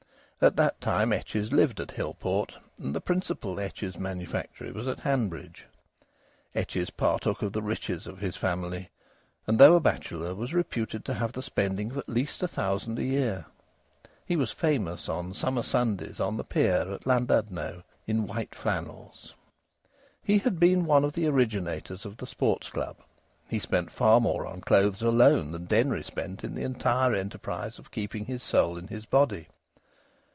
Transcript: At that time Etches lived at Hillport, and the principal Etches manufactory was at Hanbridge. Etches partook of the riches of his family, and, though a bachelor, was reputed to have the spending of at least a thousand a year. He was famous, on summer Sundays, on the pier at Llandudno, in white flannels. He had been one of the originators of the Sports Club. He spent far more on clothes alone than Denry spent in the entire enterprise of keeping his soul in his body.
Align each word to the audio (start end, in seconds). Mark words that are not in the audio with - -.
At 0.43 0.55
that 0.55 0.81
time 0.81 1.13
Etches 1.13 1.51
lived 1.53 1.79
at 1.79 1.91
Hillport, 1.91 2.57
and 2.79 2.95
the 2.95 2.99
principal 2.99 3.59
Etches 3.59 3.99
manufactory 3.99 4.71
was 4.71 4.87
at 4.87 5.01
Hanbridge. 5.01 5.65
Etches 6.55 6.89
partook 6.89 7.43
of 7.43 7.53
the 7.53 7.61
riches 7.61 8.07
of 8.07 8.17
his 8.17 8.37
family, 8.37 8.89
and, 9.45 9.59
though 9.59 9.75
a 9.75 9.79
bachelor, 9.79 10.33
was 10.33 10.55
reputed 10.55 11.05
to 11.05 11.13
have 11.13 11.33
the 11.33 11.43
spending 11.43 11.91
of 11.91 11.97
at 11.99 12.09
least 12.09 12.41
a 12.41 12.47
thousand 12.47 12.97
a 12.97 13.03
year. 13.03 13.45
He 14.25 14.35
was 14.35 14.51
famous, 14.51 15.07
on 15.07 15.35
summer 15.35 15.61
Sundays, 15.61 16.19
on 16.19 16.37
the 16.37 16.43
pier 16.43 16.91
at 16.91 17.05
Llandudno, 17.05 17.83
in 18.07 18.25
white 18.25 18.55
flannels. 18.55 19.35
He 20.23 20.39
had 20.39 20.59
been 20.59 20.85
one 20.87 21.05
of 21.05 21.13
the 21.13 21.27
originators 21.27 22.03
of 22.03 22.17
the 22.17 22.25
Sports 22.25 22.71
Club. 22.71 22.97
He 23.47 23.59
spent 23.59 23.91
far 23.91 24.19
more 24.19 24.47
on 24.47 24.61
clothes 24.61 25.03
alone 25.03 25.51
than 25.51 25.65
Denry 25.65 26.01
spent 26.01 26.43
in 26.43 26.55
the 26.55 26.63
entire 26.63 27.13
enterprise 27.13 27.77
of 27.77 27.91
keeping 27.91 28.25
his 28.25 28.41
soul 28.41 28.75
in 28.75 28.87
his 28.87 29.05
body. 29.05 29.47